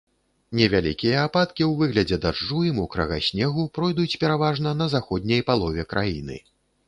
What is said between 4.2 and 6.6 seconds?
пераважна на заходняй палове краіны.